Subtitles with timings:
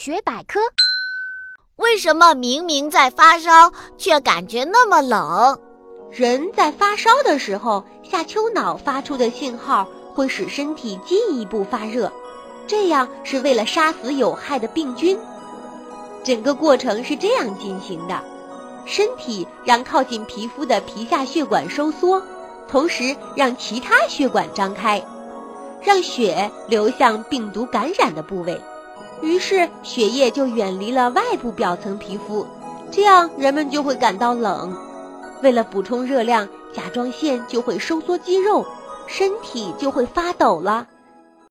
[0.00, 0.58] 学百科：
[1.76, 5.60] 为什么明明在发烧，却感觉那么冷？
[6.10, 12.10] 人在发烧的时候，下丘脑发出的信号会使身体进一步发热，
[12.66, 15.18] 这样是为了杀死有害的病菌。
[16.24, 18.18] 整个过程是这样进行的：
[18.86, 22.22] 身体让靠近皮肤的皮下血管收缩，
[22.66, 25.04] 同时让其他血管张开。
[25.82, 28.58] 让血流向病毒感染的部位，
[29.22, 32.46] 于是血液就远离了外部表层皮肤，
[32.90, 34.74] 这样人们就会感到冷。
[35.42, 38.64] 为了补充热量，甲状腺就会收缩肌肉，
[39.06, 40.86] 身体就会发抖了。